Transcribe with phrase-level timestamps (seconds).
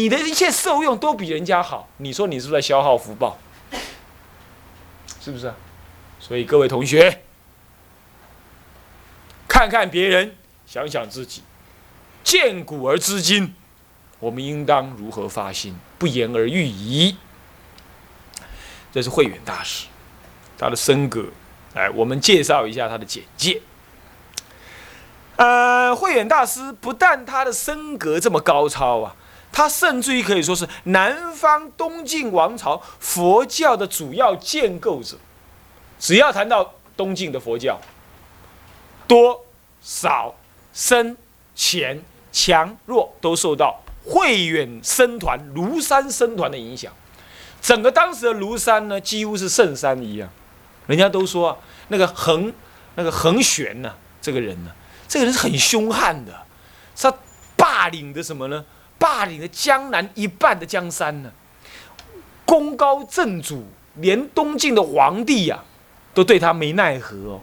[0.00, 3.36] 你的一切受用都比人家好，你说你是不是在消耗福报？
[5.20, 5.54] 是不是啊？
[6.18, 7.22] 所以各位同学，
[9.46, 10.34] 看看别人，
[10.64, 11.42] 想想自己，
[12.24, 13.54] 见古而知今，
[14.20, 17.18] 我们应当如何发心，不言而喻矣。
[18.92, 19.86] 这是慧远大师，
[20.56, 21.26] 他的身格，
[21.74, 23.60] 来，我们介绍一下他的简介。
[25.36, 29.14] 呃，慧远大师不但他的身格这么高超啊，
[29.52, 35.16] 他甚至于可以说是南方东晋王朝佛教的主要建构者。
[35.98, 37.78] 只要谈到东晋的佛教，
[39.06, 39.44] 多
[39.82, 40.34] 少
[40.72, 41.16] 深
[41.54, 46.92] 浅强弱，都受到慧远僧团庐山僧团的影响。
[47.60, 50.30] 整个当时的庐山呢，几乎是圣山一样。
[50.86, 51.56] 人家都说啊
[51.88, 52.50] 那个恒
[52.94, 54.70] 那个恒玄呢，这个人呢，
[55.06, 56.46] 这个人是很凶悍的，
[56.96, 57.14] 他
[57.56, 58.64] 霸领的什么呢？
[59.00, 61.32] 霸领的江南一半的江山呢，
[62.44, 65.64] 功高震主，连东晋的皇帝呀，
[66.14, 67.40] 都对他没奈何哦。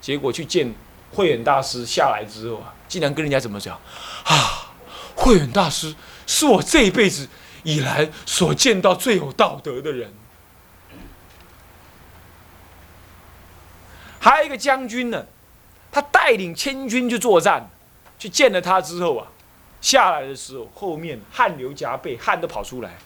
[0.00, 0.72] 结果去见
[1.12, 3.78] 慧远大师下来之后啊，竟然跟人家怎么讲
[4.24, 4.72] 啊？
[5.16, 5.94] 慧远大师
[6.26, 7.28] 是我这一辈子。
[7.64, 10.10] 以来所见到最有道德的人，
[14.20, 15.26] 还有一个将军呢，
[15.90, 17.68] 他带领千军去作战，
[18.16, 19.26] 去见了他之后啊，
[19.80, 22.98] 下来的时候后面汗流浃背，汗都跑出来，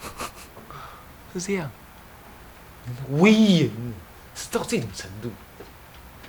[1.34, 1.70] 是这样，
[3.10, 3.70] 威严
[4.34, 5.30] 是到这种程度，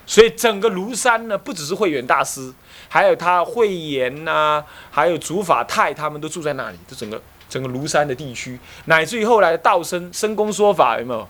[0.06, 2.54] 所以整个庐山呢，不只是慧远大师。
[2.90, 6.78] 还有他慧严呐，还有竺法泰，他们都住在那里。
[6.88, 11.28] 这整个整个庐山的地区，乃至于后来的道生深公说法，有没有？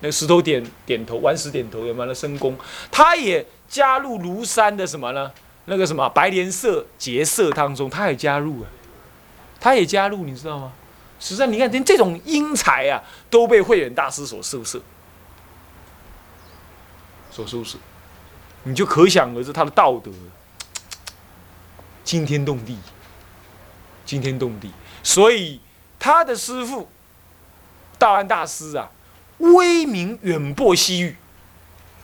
[0.00, 2.06] 那个石头点点头，顽石点头，有没有？
[2.06, 2.56] 那深公，
[2.90, 5.32] 他也加入庐山的什么呢？
[5.68, 8.66] 那个什么白莲社结社当中，他也加入啊，
[9.60, 10.72] 他也加入，你知道吗？
[11.20, 14.80] 实际上，你看连这种英才啊，都被慧远大师所收摄，
[17.30, 17.76] 所收摄，
[18.62, 20.10] 你就可想而知他的道德。
[22.04, 22.78] 惊天动地，
[24.06, 24.70] 惊天动地，
[25.02, 25.60] 所以
[25.98, 26.88] 他的师傅
[27.98, 28.90] 道安大师啊，
[29.38, 31.16] 威名远播西域。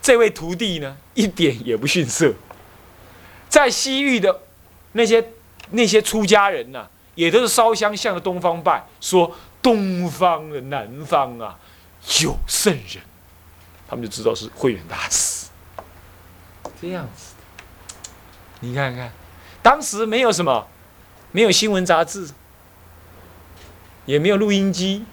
[0.02, 2.34] 这位徒弟呢，一点也不逊色，
[3.54, 4.40] 在西域的
[4.94, 5.24] 那些
[5.70, 9.32] 那些出家人呐，也都是烧香向着东方拜，说
[9.62, 11.56] 东方的南方啊
[12.20, 13.00] 有圣人，
[13.86, 15.46] 他们就知道是慧远大师。
[16.82, 17.34] 这样子，
[18.58, 19.12] 你看看。
[19.62, 20.66] 当时没有什么，
[21.30, 22.30] 没有新闻杂志，
[24.04, 25.04] 也没有录音机，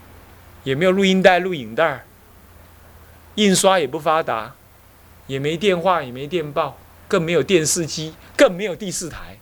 [0.63, 2.05] 也没有录音带、录影带，
[3.35, 4.55] 印刷也不发达，
[5.27, 6.75] 也没电话，也没电报，
[7.11, 9.37] 更没有电视机，更没有第四台。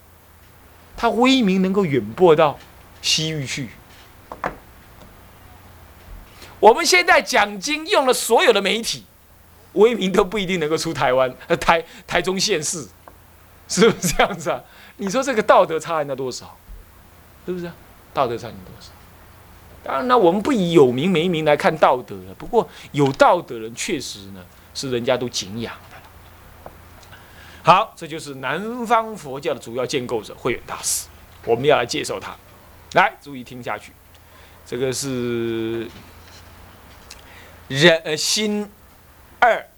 [0.96, 2.58] 他威名能够远播到
[3.00, 3.68] 西域去。
[6.58, 9.04] 我们现在讲经用了所有的媒体，
[9.74, 12.88] 威名都不一定能够出台湾、台台中县市，
[13.68, 14.60] 是不是这样子啊？
[14.96, 16.58] 你说这个道德差人多少？
[17.46, 17.70] 是不是？
[18.12, 18.88] 道德差人多少？
[19.84, 22.34] 当然呢，我们不以有名没名来看道德了。
[22.36, 24.44] 不过有道德人确实呢，
[24.74, 25.72] 是人家都敬仰。
[27.62, 31.06] 好，这就是南方佛教的主要建构者慧远大师。
[31.44, 32.34] 我们要来介绍他。
[32.92, 33.92] 来，注意听下去。
[34.66, 35.88] 这个是
[37.68, 38.70] 人心
[39.38, 39.68] 二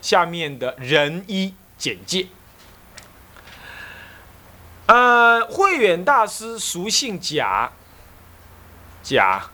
[0.00, 2.26] 下面的人一简介。
[4.86, 7.72] 呃，慧远大师俗姓贾，
[9.02, 9.50] 贾，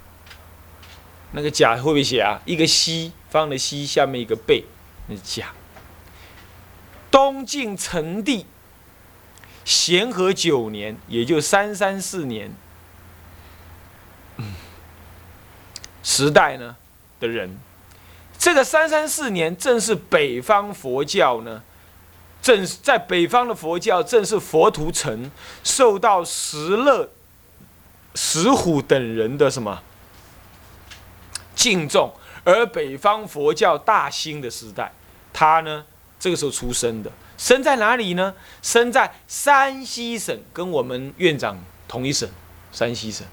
[1.32, 2.40] 那个贾会不会写啊？
[2.44, 4.64] 一个西方的西，下面一个贝，
[5.06, 5.52] 那贾。
[7.10, 8.46] 东晋成帝
[9.64, 12.52] 咸和九年，也就三三四年，
[16.02, 16.76] 时代呢
[17.18, 17.58] 的人，
[18.38, 21.62] 这个三三四年正是北方佛教呢。
[22.42, 25.30] 正在北方的佛教，正是佛图澄
[25.62, 27.10] 受到石勒、
[28.14, 29.82] 石虎等人的什么
[31.54, 34.90] 敬重，而北方佛教大兴的时代，
[35.34, 35.84] 他呢
[36.20, 38.34] 这个时候出生的，生在哪里呢？
[38.62, 41.58] 生在山西省，跟我们院长
[41.88, 42.28] 同一省，
[42.70, 43.26] 山西省。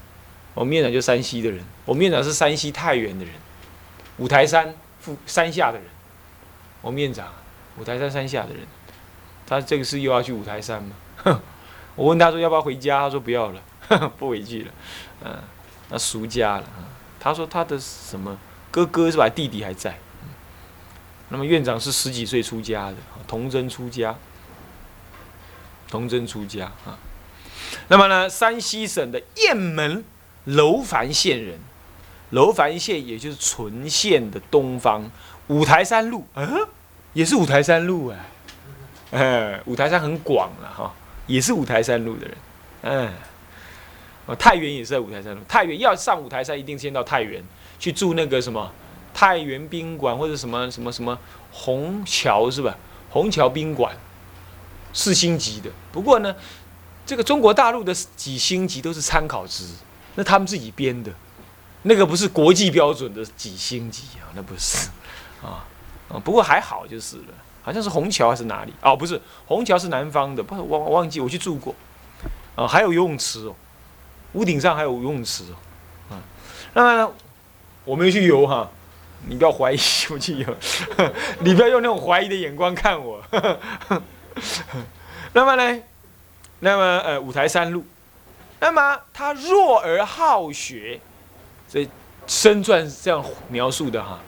[0.54, 3.34] 我们院长就山西的人，我们院长是山西太原的人，
[4.16, 5.86] 五台山附山下的人。
[6.80, 7.28] 我们院长
[7.78, 8.66] 五台山山下的人。
[9.46, 11.40] 他这个是又要去五台山吗？
[11.94, 13.62] 我问他说要不要回家，他说不要了，
[14.18, 14.72] 不回去了。
[15.24, 15.36] 嗯，
[15.90, 16.64] 那俗家了。
[17.20, 18.38] 他说他的什么
[18.70, 19.28] 哥哥是吧？
[19.28, 19.98] 弟弟还在。
[21.30, 22.96] 那么院长是十几岁出家的，
[23.26, 24.16] 童真出家，
[25.88, 26.98] 童真出家啊。
[27.88, 30.02] 那么呢，山西省的雁门
[30.44, 31.58] 楼烦县人，
[32.30, 35.10] 楼烦县也就是淳县的东方，
[35.48, 36.66] 五台山路，嗯，
[37.12, 38.18] 也是五台山路哎，
[39.10, 40.94] 哎，五台山很广了哈，
[41.26, 42.36] 也是五台山路的人，
[42.82, 43.12] 嗯，
[44.24, 47.42] 哦，太原也是在五台山路，太原要上五台山，一定先到太原
[47.78, 48.72] 去住那个什么
[49.12, 51.18] 太原宾馆或者什么什么什么
[51.52, 52.76] 虹桥是吧？
[53.10, 53.96] 虹桥宾馆，
[54.92, 55.70] 四星级的。
[55.92, 56.34] 不过呢。
[57.08, 59.64] 这个中国大陆的几星级都是参考值，
[60.16, 61.10] 那他们自己编的，
[61.84, 64.90] 那个不是国际标准的几星级啊，那不是，
[65.42, 65.64] 啊
[66.10, 68.74] 啊，不过还好就是了，好像是虹桥还是哪里？
[68.82, 71.74] 哦，不是，虹桥是南方的，不忘忘记我去住过，
[72.54, 73.54] 啊，还有游泳池哦，
[74.34, 76.20] 屋顶上还有游泳池哦，啊，
[76.74, 77.14] 那么
[77.86, 78.70] 我没去游哈，
[79.26, 79.78] 你不要怀疑
[80.10, 80.56] 我去游，
[81.40, 83.22] 你不要用那种怀疑的眼光看我，
[85.32, 85.80] 那么呢？
[86.60, 87.84] 那么，呃，五台山路，
[88.60, 91.00] 那么他弱而好学，
[91.68, 91.88] 这
[92.26, 94.18] 生传是这样描述的哈。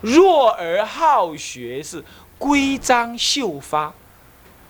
[0.00, 2.04] 弱而好学是
[2.38, 3.92] 规章秀发，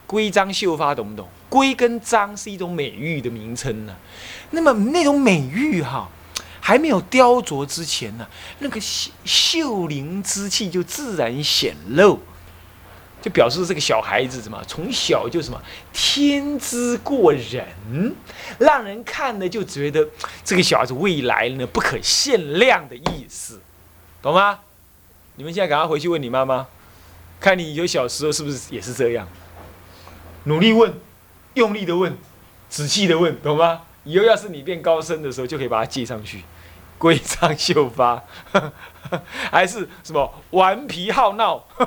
[0.06, 1.28] 规章秀发懂不懂？
[1.48, 3.96] 规跟章是一种美玉的名称呢。
[4.50, 6.08] 那么那种美玉哈，
[6.68, 8.28] 还没有雕琢之前呢，
[8.58, 8.78] 那个
[9.24, 12.20] 秀灵之气就自然显露。
[13.22, 15.58] 就表示这个小孩子什么，从小就什么
[15.94, 18.14] 天资过人，
[18.58, 20.06] 让人看了就觉得
[20.44, 23.62] 这个小孩子未来呢不可限量的意思，
[24.20, 24.58] 懂吗？
[25.36, 26.66] 你们现在赶快回去问你妈妈，
[27.40, 29.26] 看你有小时候是不是也是这样，
[30.44, 30.92] 努力问，
[31.54, 32.18] 用力的问，
[32.68, 33.80] 仔细的问，懂吗？
[34.04, 36.42] 以后要是你变高深的时候，就可以把它记上去。
[36.98, 38.22] 规章秀发，
[39.50, 41.64] 还是什么顽皮好闹，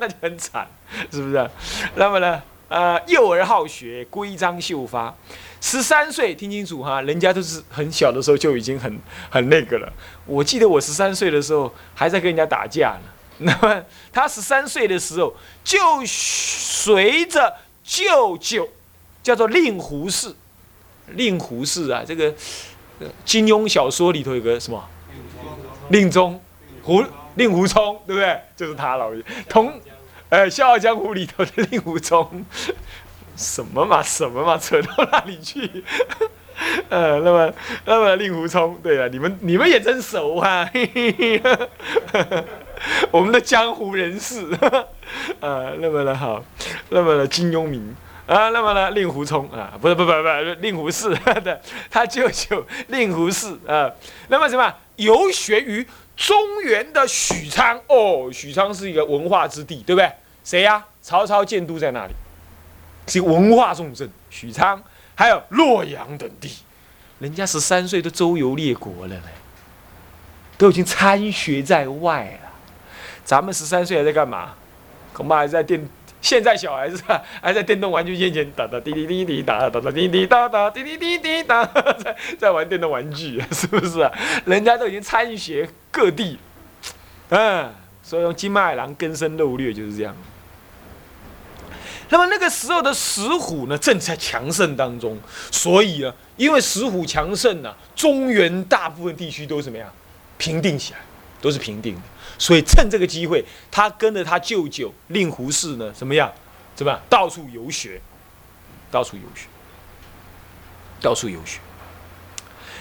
[0.00, 0.66] 那就很惨，
[1.10, 1.50] 是不是？
[1.96, 5.14] 那么呢，呃，幼儿好学，规章秀发，
[5.60, 8.96] 十三岁，听清楚哈，人家都是很小的时候就已经很
[9.28, 9.92] 很那个了。
[10.24, 13.10] 我记得我十三岁的时候还在跟人家打架呢。
[13.44, 13.82] 那么
[14.12, 15.34] 他十三岁的时候
[15.64, 18.68] 就随着舅舅，
[19.22, 20.32] 叫做令狐氏，
[21.08, 22.32] 令狐氏啊，这个。
[23.24, 24.82] 金庸小说里头有个什么？
[25.88, 26.40] 令宗，
[26.82, 27.02] 胡
[27.34, 28.40] 令狐冲，对不对？
[28.56, 29.22] 就是他老爷。
[29.48, 29.72] 同，
[30.28, 32.44] 呃，《笑傲江湖》里头的令狐冲，
[33.36, 35.68] 什么嘛什么嘛，扯到哪里去？
[36.88, 37.52] 呃，那么
[37.86, 40.70] 那么令狐冲，对了，你们你们也真熟啊！
[43.10, 44.46] 我们的江湖人士，
[45.40, 46.44] 呃，那么的好，
[46.90, 47.96] 那么的金庸名。
[48.26, 51.60] 啊，那么呢，令狐冲啊，不是，不不不，令狐氏的
[51.90, 53.90] 他舅舅令狐氏啊，
[54.28, 55.84] 那么什么游学于
[56.16, 60.10] 中原的许昌哦，许昌是一个文化之地，对不对？
[60.44, 60.84] 谁呀？
[61.02, 62.12] 曹操建都在那里，
[63.08, 64.08] 是文化重镇。
[64.30, 64.80] 许昌
[65.16, 66.58] 还有洛阳等地，
[67.18, 69.28] 人家十三岁都周游列国了呢，
[70.56, 72.52] 都已经参学在外了。
[73.24, 74.54] 咱们十三岁还在干嘛？
[75.12, 75.88] 恐怕还在电。
[76.22, 77.02] 现在小孩子，
[77.42, 81.64] 还在电动玩具面前打打滴滴滴滴打打打滴滴打打滴滴滴滴打，
[81.98, 84.10] 在 在玩电动玩具，是不是啊？
[84.44, 86.38] 人家都已经参学各地，
[87.30, 87.70] 嗯，
[88.04, 90.16] 所以用金麦郎根深肉略就是这样。
[92.08, 95.18] 那么那个时候的石虎呢，正在强盛当中，
[95.50, 99.90] 所以呢，因为石虎强盛呢，中原大部分地区都怎么样？
[100.38, 101.00] 平定起来，
[101.40, 102.00] 都是平定的。
[102.42, 106.28] 所以趁这个机会，他跟着他舅舅令狐氏呢，怎么样？
[106.74, 107.00] 怎么样？
[107.08, 108.00] 到处游学，
[108.90, 109.46] 到处游学，
[111.00, 111.60] 到处游学。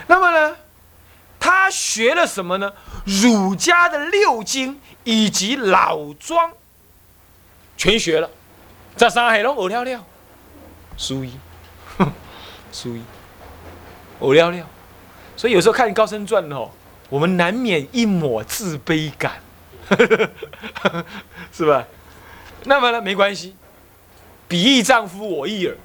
[0.07, 0.57] 那么呢，
[1.39, 2.73] 他学了什么呢？
[3.05, 6.51] 儒家的六经以及老庄，
[7.77, 8.27] 全学了。
[8.95, 10.03] 在山海龙，我了了，
[10.97, 11.31] 书一，
[12.73, 13.03] 书一，
[14.17, 14.67] 我了了。
[15.37, 16.71] 所以有时候看《高僧传》哦。
[17.11, 19.41] 我们难免一抹自卑感，
[21.51, 21.85] 是吧？
[22.65, 23.55] 那么呢，没关系。
[24.47, 25.77] 彼义丈夫，我义耳。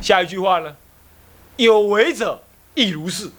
[0.00, 0.76] 下一句话呢？
[1.56, 2.42] 有为者
[2.74, 3.30] 亦如是。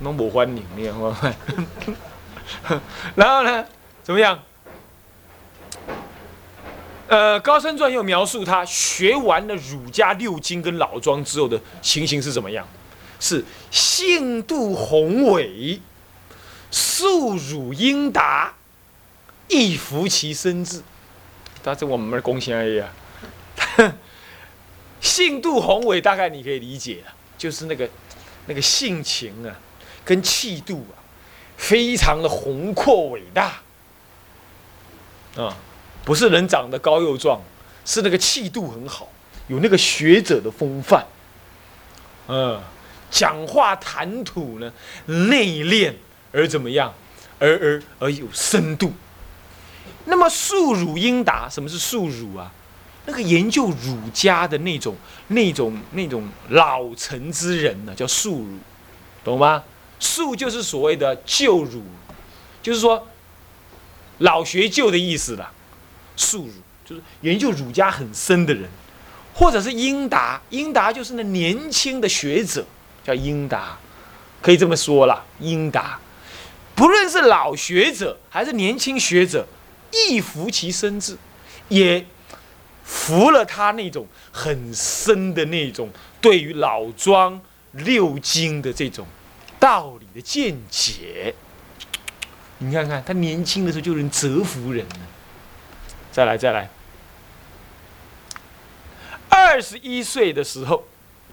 [0.00, 0.84] 侬不欢迎你，
[3.14, 3.64] 然后呢？
[4.02, 4.38] 怎么样？
[7.08, 12.66] 呃，《高僧传》又描述他学完了儒家六经跟老庄之后的情形是怎么样？
[13.20, 15.80] 是性度宏伟，
[16.74, 18.52] 素汝应达，
[19.46, 20.82] 亦服其身志。
[21.62, 22.92] 但是我们的贡献而已啊。
[25.00, 27.88] 性度宏伟，大概你可以理解了，就是那个
[28.46, 29.54] 那个性情啊，
[30.04, 30.98] 跟气度啊，
[31.56, 33.60] 非常的宏阔伟大。
[35.36, 35.56] 啊，
[36.04, 37.40] 不是人长得高又壮，
[37.84, 39.08] 是那个气度很好，
[39.46, 41.06] 有那个学者的风范，
[42.26, 42.60] 嗯，
[43.12, 44.72] 讲话谈吐呢
[45.06, 45.92] 内敛
[46.34, 46.92] 而怎么样，
[47.38, 48.92] 而而而有深度。
[50.06, 52.50] 那么素儒应达，什么是素儒啊？
[53.06, 54.96] 那个研究儒家的那种、
[55.28, 58.58] 那种、那种老成之人呢，叫素儒，
[59.22, 59.62] 懂吗？
[60.00, 61.82] 素就是所谓的旧儒，
[62.62, 63.06] 就是说
[64.18, 65.50] 老学究的意思了。
[66.16, 66.52] 素儒
[66.84, 68.68] 就是研究儒家很深的人，
[69.34, 72.64] 或者是英达，英达就是那年轻的学者，
[73.04, 73.78] 叫英达，
[74.42, 75.24] 可以这么说了。
[75.40, 75.98] 英达，
[76.74, 79.46] 不论是老学者还是年轻学者，
[79.92, 81.16] 亦服其身志，
[81.68, 82.04] 也。
[82.86, 85.88] 服了他那种很深的那种
[86.20, 87.40] 对于老庄
[87.72, 89.06] 六经的这种
[89.58, 91.34] 道理的见解，
[92.58, 94.96] 你看看他年轻的时候就能折服人了。
[96.12, 96.68] 再来再来，
[99.30, 100.84] 二十一岁的时候，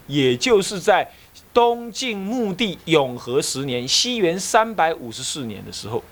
[0.06, 1.12] 也就是在
[1.54, 6.02] 东晋穆帝永和十年（西元三百五十四年）的时候，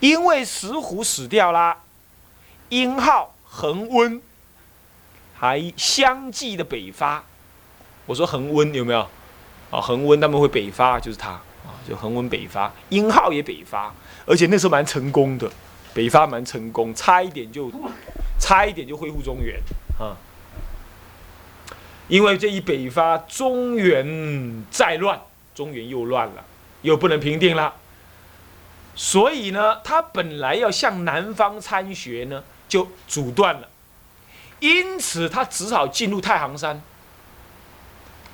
[0.00, 1.82] 因为石虎死掉啦，
[2.68, 3.34] 殷浩。
[3.52, 4.22] 恒温
[5.34, 7.24] 还相继的北伐，
[8.06, 9.00] 我说恒温有没有？
[9.72, 13.92] 啊，恒温他们会北伐，就是他啊，就恒温北伐，殷浩也北伐，
[14.24, 15.50] 而且那时候蛮成功的，
[15.92, 17.72] 北伐蛮成功，差一点就
[18.38, 19.60] 差一点就恢复中原
[19.98, 20.16] 啊。
[22.10, 25.18] 因为这一北伐，中原再乱，
[25.54, 26.44] 中原又乱了，
[26.82, 27.74] 又不能平定了，
[28.94, 32.44] 所以呢，他本来要向南方参学呢。
[32.70, 33.68] 就阻断了，
[34.60, 36.80] 因此他只好进入太行山。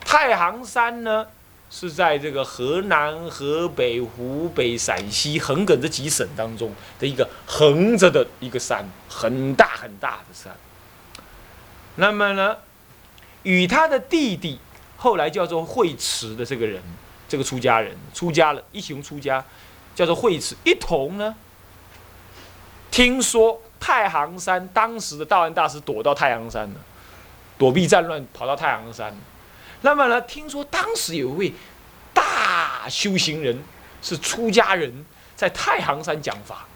[0.04, 1.26] 太行山呢，
[1.70, 10.54] 是在这个河南、河北、湖北、陕西横亘这几省当中的一个横着的一个山，很大很大的山。
[11.94, 12.58] 那么呢，
[13.46, 14.58] 与他的弟弟
[14.96, 16.82] 后来叫做慧慈的这个人，
[17.28, 19.44] 这个出家人出家了，一行出家，
[19.94, 21.32] 叫做慧慈，一同呢，
[22.90, 23.62] 听说。
[23.78, 26.80] 太行山当时的道安大师躲到太行山了，
[27.58, 29.14] 躲避战乱，跑到太行山。
[29.82, 31.52] 那么呢，听说当时有一位
[32.14, 33.62] 大修行人，
[34.02, 35.04] 是出家人，
[35.36, 36.66] 在太行山讲法。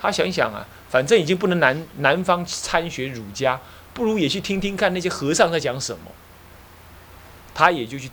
[0.00, 3.60] 他想想啊，反正已经不能南南方参学儒家，
[3.94, 6.12] 不如也去听听看那些和尚在讲什么。
[7.54, 8.10] 他也就去，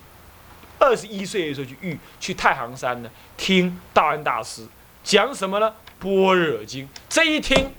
[0.80, 4.68] 二十一岁的时候去遇去太行山呢，听道安大师
[5.04, 5.74] 讲什么呢？
[6.04, 6.86] 《般若经》。
[7.10, 7.72] 这一听。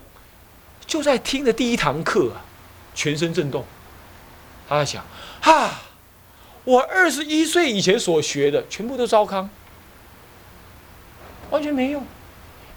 [0.87, 2.41] 就在听的第一堂课啊，
[2.95, 3.63] 全身震动。
[4.67, 5.05] 他在想：
[5.43, 5.83] 哈，
[6.65, 9.51] 我二十一岁以前所学的全部都糟糠，
[11.51, 12.07] 完全没用。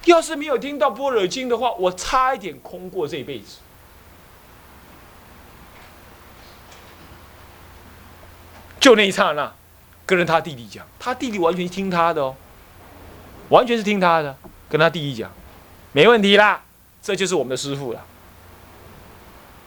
[0.04, 3.60] 要是没有听到《般若经》的话，我差一点空过这一辈子。
[8.82, 9.54] 就那一刹那，
[10.06, 12.36] 跟着他弟弟讲，他弟弟完全听他的哦，
[13.50, 14.36] 完全是听他的，
[14.68, 15.32] 跟他弟弟讲，
[15.94, 16.64] 没问题啦。
[17.02, 18.02] 这就是我们的师傅了，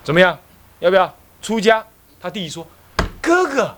[0.03, 0.39] 怎么样？
[0.81, 1.85] 要不要出家？
[2.21, 2.67] 他弟弟说
[3.23, 3.77] ：“哥哥，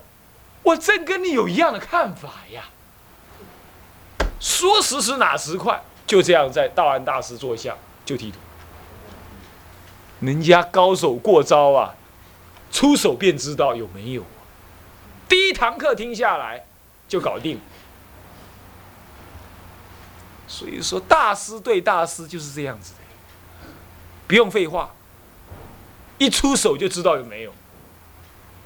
[0.63, 2.65] 我正跟你有一样的看法呀。”
[4.39, 7.75] 说时迟哪时快，就这样在道安大师座下
[8.05, 8.37] 就剃度。
[10.19, 11.93] 人家高手过招啊，
[12.71, 14.23] 出手便知道有没有。
[15.57, 16.63] 堂课听下来
[17.07, 17.59] 就搞定。
[20.47, 22.99] 所以说，大师对大师就是这样子的。
[24.27, 24.91] 不用废话，
[26.17, 27.51] 一出手就知道有没有。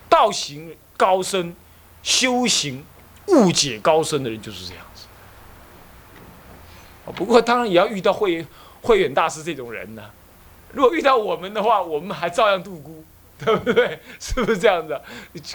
[0.10, 1.56] 道行高深、
[2.04, 2.86] 修行
[3.28, 5.06] 误解高深的人就是这样子。
[7.16, 8.46] 不过当然也要遇到慧
[8.82, 10.04] 慧远大师这种人呢。
[10.74, 13.04] 如果遇到我们的话，我们还照样度孤，
[13.46, 14.00] 对不对？
[14.20, 15.02] 是不是这样子？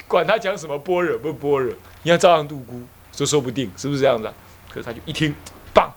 [0.08, 4.30] 管他讲什么般若不般若，你要照样度孤，这说不定是不是这样子？
[4.68, 5.34] 可是他就一听，
[5.72, 5.92] 棒，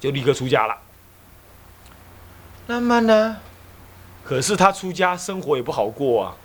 [0.00, 0.76] 就立刻出家了。
[2.66, 3.38] 那么呢？
[4.24, 6.36] 可是他出家生活也不好过啊。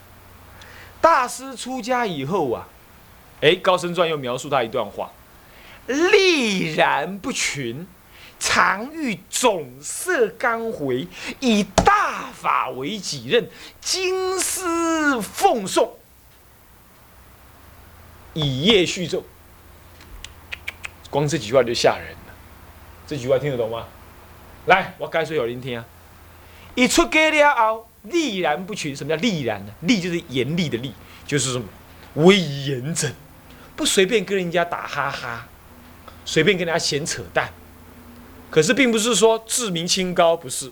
[1.01, 2.65] 大师出家以后啊，
[3.41, 5.11] 哎，《高僧传》又描述他一段话：
[5.87, 7.85] 力然不群，
[8.39, 11.05] 常欲总色刚回，
[11.41, 11.82] 以大
[12.43, 14.61] 法为己任，经师
[15.21, 15.95] 奉送，
[18.33, 19.23] 以业续咒。
[21.09, 22.33] 光这几句话就吓人了。
[23.07, 23.87] 这句话听得懂吗？
[24.65, 25.85] 来，我该说有人听啊。
[26.75, 28.95] 一出家了后，厉然不群。
[28.95, 29.71] 什么叫厉然呢？
[29.81, 30.91] 厉就是严厉的厉，
[31.25, 31.65] 就是什么
[32.15, 33.13] 威严整，
[33.75, 35.47] 不随便跟人家打哈哈，
[36.25, 37.51] 随便跟人家闲扯淡。
[38.49, 40.71] 可是并不是说自命清高，不是，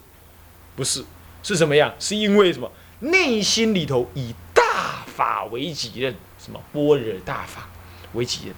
[0.75, 1.04] 不是，
[1.43, 1.93] 是什么样？
[2.00, 2.71] 是因为什么？
[3.00, 7.67] 内心里头以大法为己任，什么般若大法
[8.13, 8.55] 为己任，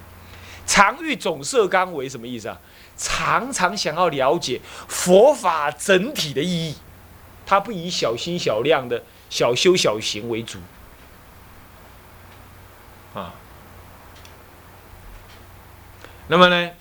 [0.66, 2.60] 常欲总摄纲为什么意思啊？
[2.98, 6.76] 常常想要了解佛法整体的意义，
[7.46, 10.60] 他不以小心小量的小修小行为主
[13.14, 13.34] 啊。
[16.28, 16.72] 那么呢，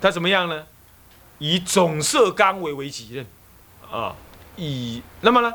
[0.00, 0.66] 他怎么样呢？
[1.38, 3.26] 以总摄纲为为己任
[3.90, 4.14] 啊，
[4.56, 5.52] 以那么呢？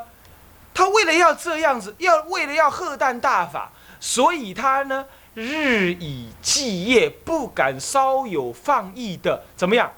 [0.74, 9.92] 他为了要这样子，要为了要喝淡大法，所以他呢日以继夜，不敢稍有放逸的怎么样？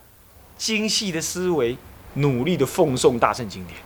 [0.58, 1.78] 精细的思维，
[2.16, 3.80] 努力的奉诵大圣经典，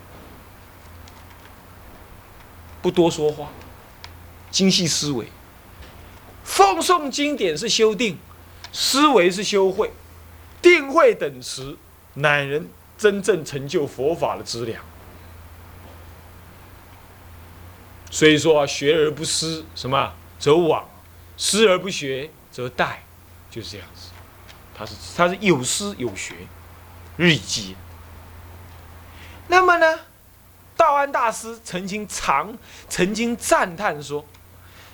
[2.82, 3.50] 不多说话，
[4.50, 5.28] 精细思维。
[6.44, 8.18] 奉诵经典是修定，
[8.74, 9.92] 思维是修慧，
[10.62, 11.78] 定慧等持，
[12.16, 14.82] 乃人真正成就佛法的资粮。
[18.12, 20.84] 所以说，学而不思，什么则罔；
[21.38, 22.96] 思而不学，则殆，
[23.50, 24.10] 就是这样子。
[24.78, 26.36] 他是他是有思有学，
[27.16, 27.76] 日以继夜。
[29.48, 30.00] 那么呢，
[30.76, 32.58] 道安大师曾经常
[32.90, 34.26] 曾经赞叹说：“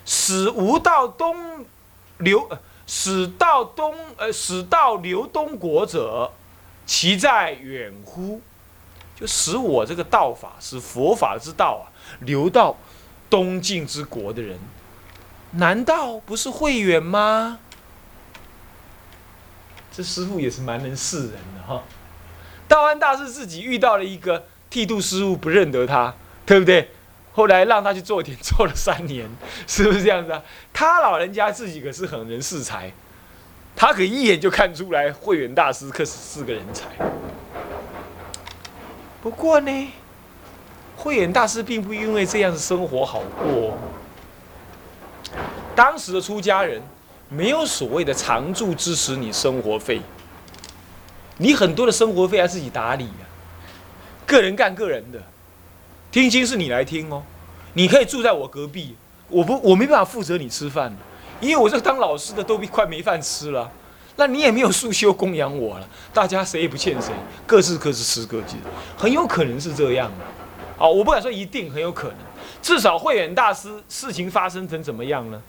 [0.05, 1.65] 使吾道东
[2.19, 2.47] 流，
[2.86, 6.31] 使道东呃，使道流东国者，
[6.86, 8.41] 其在远乎？
[9.15, 12.77] 就使我这个道法，使佛法之道啊，流到。”
[13.29, 14.57] 东晋之国的人，
[15.51, 17.60] 难道不是慧远吗？
[19.91, 21.84] 这师傅也是蛮能示人的哈。
[22.67, 26.13] 道安大师自己遇到了一个剃度师傅，不认得他，
[26.46, 26.91] 对不对？
[27.34, 29.29] 后来让他去做点，做了三年，
[29.67, 30.41] 是不是这样子啊？
[30.72, 32.91] 他老人家自己可是很能识才，
[33.75, 36.86] 他可一眼就看出来慧远大师可是是个人才。
[39.21, 39.91] 不过呢。
[41.08, 43.78] 慧眼大师并不因为这样子生活好过。
[45.74, 46.82] 当时的出家人
[47.30, 50.02] 没有所谓的常住支持你生活费，
[51.38, 53.24] 你很多的生活费要自己打理啊，
[54.26, 55.24] 个人干个人的，
[56.12, 57.24] 听经是你来听哦，
[57.72, 58.98] 你可以住在我隔壁，
[59.30, 60.93] 我不我没办法负责你吃饭，
[61.39, 63.72] 因为我这当老师的都快没饭吃了，
[64.17, 67.13] 那你也没有束修供养我了，大家谁也不欠谁，
[67.46, 68.58] 各自各自吃各自，
[68.98, 70.26] 很有可能是这样的。
[70.77, 72.17] 哦，我不敢说一定，很有可能。
[72.61, 75.41] 至少慧远大师事情发生成怎么样呢？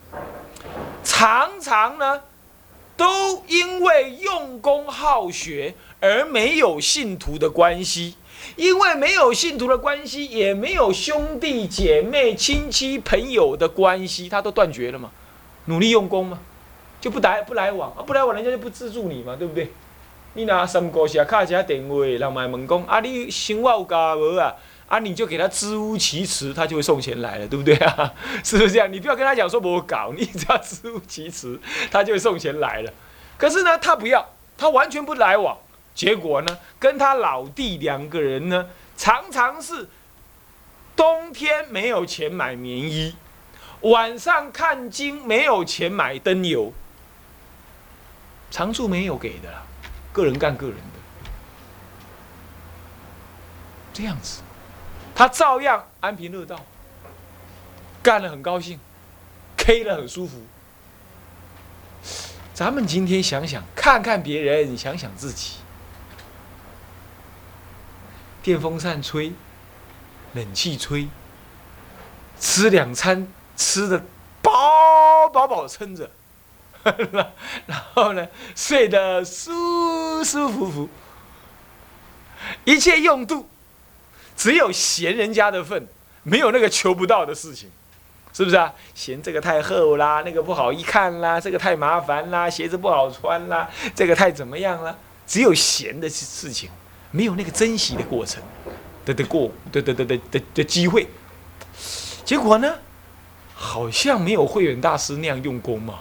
[1.03, 2.21] 常常呢，
[2.97, 8.15] 都因为用功好学而没有信徒的关系，
[8.55, 15.11] 因为没有信徒的关系，也没有兄弟姐妹、亲戚朋友的关系，他都断绝了嘛。
[15.65, 16.39] 努力用功嘛，
[16.99, 19.71] 就不来不来往啊，不来往，人家就不资助你嘛，对不对？
[20.33, 24.53] 你拿三个下卡一下电话，人买问讲啊，你生活有加无啊？
[24.89, 28.11] 啊，你就给他支吾其词，他就会送钱来了，对不对啊？
[28.43, 28.91] 是不是这样？
[28.91, 31.59] 你不要跟他讲说我搞，你只要支吾其词，
[31.91, 32.91] 他就会送钱来了。
[33.37, 35.57] 可是呢，他不要，他完全不来往。
[35.93, 39.87] 结果呢，跟他老弟两个人呢，常常是
[40.95, 43.15] 冬天没有钱买棉衣，
[43.81, 46.73] 晚上看经没有钱买灯油，
[48.49, 49.53] 常住没有给的，
[50.11, 51.29] 个人干个人的，
[53.93, 54.41] 这样子。
[55.19, 56.57] 他照样安贫乐道，
[58.01, 58.79] 干了很高兴
[59.57, 60.41] ，K 了很舒服。
[62.53, 65.57] 咱们今天想想，看看别人，想想自己，
[68.41, 69.33] 电风扇吹，
[70.35, 71.09] 冷气吹，
[72.39, 73.27] 吃两餐
[73.57, 74.01] 吃的
[74.41, 76.09] 饱饱饱撑着，
[77.67, 80.89] 然后呢，睡得舒舒服服，
[82.63, 83.49] 一切用度。
[84.39, 85.85] 只有嫌人家的份，
[86.23, 87.69] 没有那个求不到的事情，
[88.31, 88.73] 是不是啊？
[88.95, 94.97] 嫌这个太厚啦，那个不好一看啦，这个太麻烦啦，鞋子不好穿啦，这个太怎么样了？
[95.27, 96.69] 只有嫌的事情，
[97.11, 98.41] 没有那个珍惜的过程
[99.03, 101.05] 的的过的的的的的的机会。
[102.23, 102.75] 结果呢，
[103.53, 105.99] 好像没有慧远大师那样用功嘛？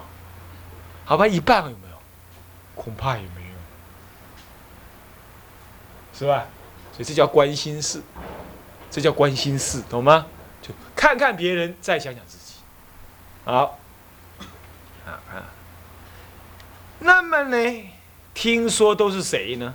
[1.04, 1.98] 好吧，一半有没有？
[2.76, 3.56] 恐怕也没有，
[6.16, 6.46] 是吧？
[6.92, 8.00] 所以这叫关心事。
[8.90, 10.26] 这叫关心事，懂吗？
[10.62, 12.54] 就看看别人，再想想自己。
[13.44, 13.78] 好，
[15.06, 15.44] 啊啊。
[16.98, 17.90] 那么呢？
[18.34, 19.74] 听说都是谁呢？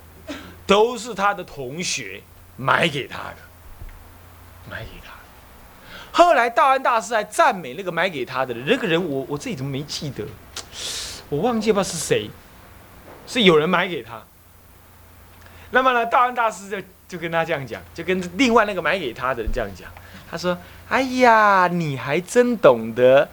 [0.66, 2.22] 都是他的同学
[2.58, 3.38] 买给他的，
[4.70, 5.14] 买给他。
[6.12, 10.26] 后来道安大师还赞美那个买给他的人，那个人我我自己怎么没记得？
[11.30, 12.30] 我忘记不知道是谁，
[13.28, 14.22] 是有人买给他。
[15.72, 16.78] 那么呢，道安大师就。
[17.14, 19.88] 就跟他这样讲，就跟另外那个买给他的人这样讲，
[20.32, 20.58] 他说
[20.90, 23.30] ：“哎呀，你还真懂得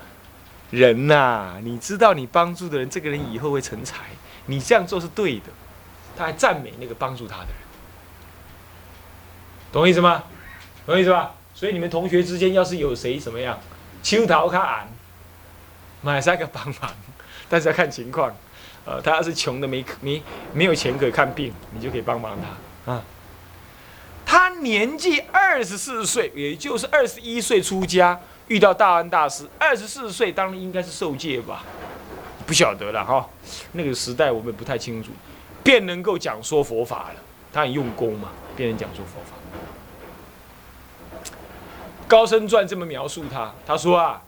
[0.71, 1.59] 人呐！
[1.63, 3.97] 你知道你帮助的人，这个人以后会成才，
[4.45, 5.47] 你这样做是对的。”
[6.15, 7.57] 他还赞美那个帮助他的人，
[9.73, 10.25] 懂意思吗？
[10.85, 11.33] 懂意思吧？
[11.55, 13.59] 所以你们同学之间要是有谁怎么样，
[14.03, 14.87] 秋桃看俺，
[16.03, 16.93] 买三个帮忙，
[17.49, 18.31] 但是要看情况。
[18.85, 22.37] 呃，他要是穷的没没没有钱可看病，你就可以帮帮
[22.87, 23.03] 他啊。
[24.63, 29.47] 年纪二十四岁，也就是二十一岁出家，遇到大安大师。
[29.59, 31.65] 二十四岁当然应该是受戒吧？
[32.47, 33.29] 不晓得了哈，
[33.73, 35.11] 那个时代我们不太清楚。
[35.63, 37.17] 便能够讲说佛法了，
[37.53, 39.37] 他很用功嘛，便能讲说佛法。
[42.09, 44.23] 高僧传这么描述他，他说啊，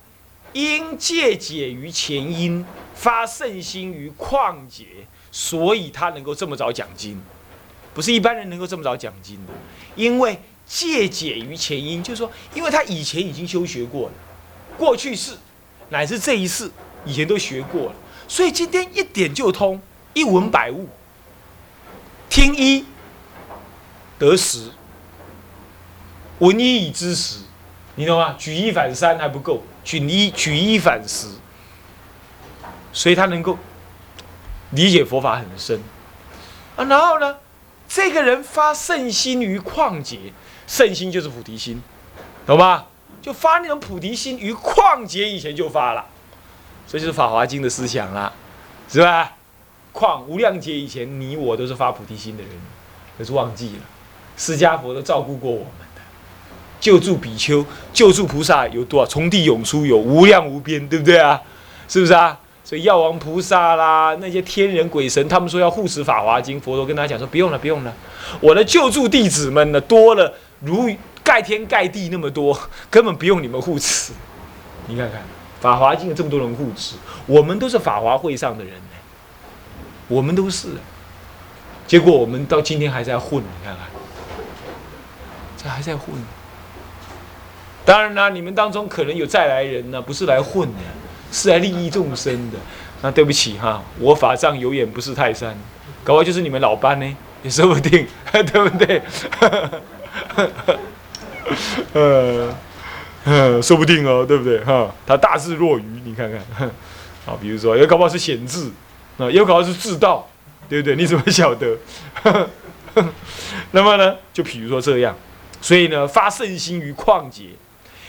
[0.52, 2.64] 因戒解于前因，
[2.94, 4.86] 发圣心于旷劫，
[5.32, 7.20] 所以他能够这么早讲经，
[7.92, 9.52] 不是一般人能够这么早讲经的。
[9.94, 14.14] 因为借解于前因，就是说，因为他以前已经修学过了，
[14.78, 15.32] 过去世
[15.90, 16.70] 乃至这一世
[17.04, 17.94] 以前都学过了，
[18.26, 19.80] 所以今天一点就通，
[20.14, 20.88] 一文百悟。
[22.30, 22.82] 听一
[24.18, 24.70] 得十，
[26.38, 27.40] 闻一以知十，
[27.96, 28.34] 你懂吗？
[28.38, 31.26] 举一反三还不够，举一举一反十，
[32.90, 33.58] 所以他能够
[34.70, 35.78] 理解佛法很深
[36.76, 36.84] 啊。
[36.86, 37.36] 然后呢，
[37.94, 40.18] 这个人发圣心于旷劫，
[40.66, 41.82] 圣心就是菩提心，
[42.46, 42.86] 懂吗？
[43.20, 46.06] 就发那种菩提心于旷劫以前就发了，
[46.88, 48.32] 这就是《法华经》的思想了，
[48.88, 49.32] 是吧？
[49.92, 52.52] 旷无量劫以前，你我都是发菩提心的人，
[53.18, 53.82] 可是忘记了，
[54.38, 56.00] 释迦佛都照顾过我们的，
[56.80, 59.06] 救助比丘、救助菩萨有多少？
[59.06, 61.38] 从地涌出有无量无边，对不对啊？
[61.86, 62.40] 是不是啊？
[62.64, 67.92] 所以药王菩萨啦，那些天人鬼神，他们说要护持法华经，佛陀跟他讲说不用了，不用了，
[68.40, 70.88] 我的救助弟子们呢多了如
[71.24, 74.12] 盖天盖地那么多，根本不用你们护持。
[74.86, 75.22] 你看看
[75.60, 76.96] 法华经有这么多人护持，
[77.26, 78.80] 我们都是法华会上的人呢。
[80.08, 80.68] 我们都是，
[81.86, 83.86] 结果我们到今天还在混，你看看，
[85.56, 86.14] 这还在混。
[87.84, 90.78] 当然啦，你们当中可能有再来人呢，不是来混的，
[91.32, 92.58] 是来利益众生的。
[93.00, 95.58] 那对不起哈，我法上有眼不识泰山，
[96.04, 99.02] 搞不好就是你们老班呢，也说不定， 对不对？
[103.24, 104.62] 呃，说不定哦，对不对？
[104.62, 106.70] 哈，他大智若愚，你看看，
[107.26, 108.70] 好，比如说，也搞不好是显智。
[109.18, 110.28] 啊，有可能是智道，
[110.68, 110.96] 对不对？
[110.96, 111.76] 你怎么晓得？
[113.72, 115.14] 那么呢，就比如说这样，
[115.60, 117.50] 所以呢，发圣心于旷劫，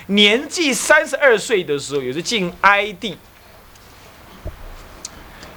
[0.08, 3.18] 年纪三十二岁的时候，也是晋哀帝，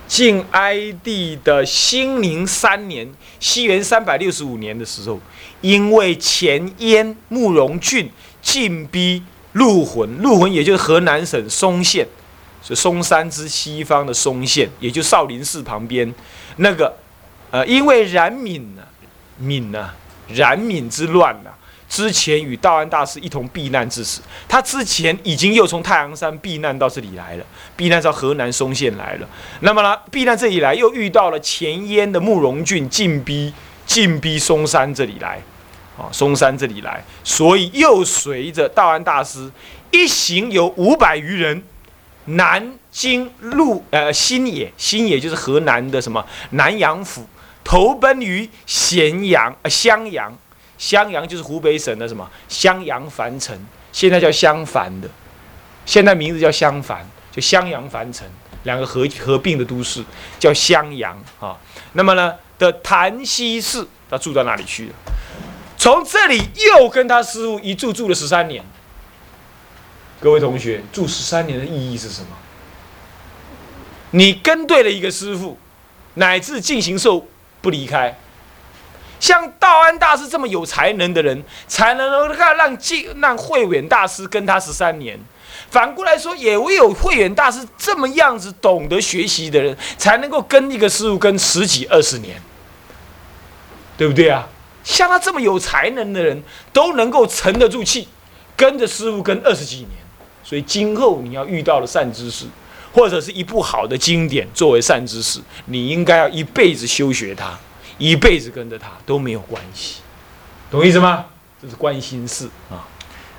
[0.07, 5.21] 晋哀帝的兴宁三年，西元三百六十五年的时候，
[5.61, 12.07] 因为前燕慕容俊进逼陆浑，陆浑也就是河南省嵩县。
[12.63, 16.13] 是嵩山之西方的嵩县，也就少林寺旁边
[16.57, 16.93] 那个，
[17.53, 18.83] 呃，因为冉闵呢，
[19.39, 19.91] 闵呐，
[20.35, 21.51] 冉闵之乱呐，
[21.89, 24.21] 之前与道安大师一同避难至此。
[24.49, 27.45] 他之前已经又从太阳山避难到这里来了，
[27.77, 29.29] 避难到河南嵩县来了。
[29.61, 33.53] 那么呢，避难这里来，又遇到了前燕的慕容俊进逼，
[33.87, 35.41] 进逼嵩山这里来，
[35.97, 39.51] 啊，嵩山这里来，所以又随着道安大师
[39.91, 41.63] 一行有五百余人。
[42.29, 47.25] 南京路呃新野新野就是河南的什么南阳府，
[47.63, 50.37] 投奔于咸阳呃襄阳，
[50.79, 53.59] 襄阳就是湖北省的什么襄阳樊城，
[53.93, 55.09] 现在叫襄樊的，
[55.85, 58.27] 现在名字叫襄樊，就襄阳樊城
[58.65, 60.05] 两个合合并的都市
[60.39, 61.57] 叫襄阳啊。
[61.93, 64.95] 那么呢的潭溪寺，他住到哪里去了？
[65.79, 66.43] 从这里
[66.79, 68.65] 又跟他师傅一住住了十三年。
[70.21, 72.29] 各位同学，住十三年的意义是什么？
[74.13, 75.59] 你跟对了一个师傅，
[76.15, 77.27] 乃至进行受
[77.61, 78.19] 不离开。
[79.19, 85.19] 像道安大师这么有才能的人，才能够让让进让慧远大师跟他十三年。
[85.71, 92.41] 反过来说，也唯有慧远大师这么样子懂得学习的人，才能够跟一个师傅跟十几二十年，
[93.97, 94.49] 对不对啊？
[94.85, 96.41] 像他这么有才能的人，
[96.73, 98.07] 都能够沉得住气，
[98.57, 99.89] 跟着师傅跟二十几年。
[100.45, 102.47] 所以今后你要遇到了善知识，
[102.93, 107.59] 或者是一部好的经典作为善知识，你应该要一辈子修学它，
[107.99, 110.01] 一辈子跟着他都没有关系，
[110.71, 111.27] 懂意思吗？
[111.61, 112.87] 这是关心事啊。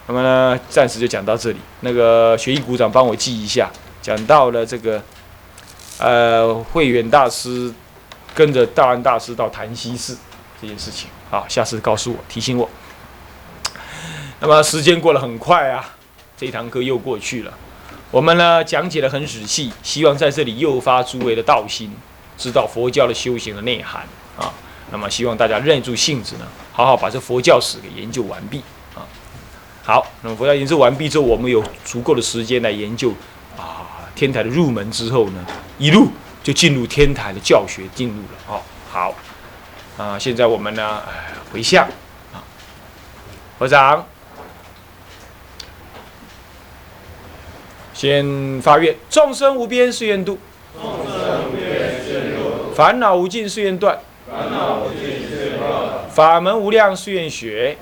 [0.07, 1.57] 那么呢，暂时就讲到这里。
[1.81, 3.69] 那个学艺股长，帮我记一下，
[4.01, 5.03] 讲到了这个，
[5.99, 7.73] 呃，慧远大师
[8.33, 10.17] 跟着道安大师到潭溪寺
[10.61, 12.69] 这件事情，好，下次告诉我，提醒我。
[14.39, 15.93] 那么时间过得很快啊，
[16.37, 17.53] 这一堂课又过去了。
[18.09, 21.93] 我们呢讲解的很仔细，希望在这里诱发诸位的道心，
[22.37, 24.26] 知道佛教的修行的内涵啊。
[24.91, 28.61] 那么希望大家认住性子呢，好好把这佛教史给研究完毕
[28.95, 29.05] 啊。
[29.83, 33.13] 好，那么佛教研究完毕之后，我们有足够的时间来研究
[33.57, 35.45] 啊天台的入门之后呢，
[35.77, 36.09] 一路
[36.43, 38.61] 就进入天台的教学进入了哦。
[38.89, 39.13] 好，
[39.97, 41.01] 啊，现在我们呢，
[41.51, 41.85] 回向
[42.33, 42.43] 啊，
[43.59, 44.05] 和尚。
[47.93, 50.37] 先发愿，众生无边誓愿度，
[52.75, 53.97] 烦恼无尽誓愿断，
[56.09, 57.77] 法门无量誓愿学，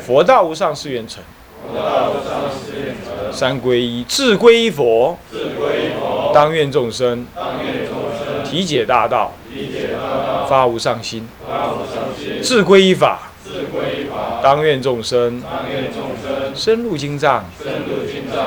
[0.00, 1.22] 佛道无上誓愿成，
[3.30, 4.04] 三皈依。
[4.08, 5.18] 智皈依佛，
[6.32, 7.26] 当愿众生。
[8.42, 9.32] 体解大道，
[10.48, 11.28] 发无上心，
[12.42, 13.30] 智皈依法，
[14.42, 15.40] 当愿众生。
[16.54, 17.44] 深入经藏。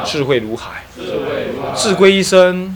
[0.04, 0.84] 智慧如海，
[1.74, 2.76] 智归一生，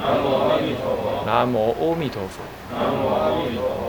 [0.00, 1.24] 南无阿弥陀佛。
[1.26, 2.40] 南无阿弥陀佛。
[2.72, 3.87] 南无阿弥陀佛。